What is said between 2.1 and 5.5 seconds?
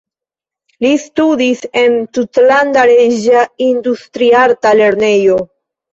Tutlanda Reĝa Industriarta Lernejo.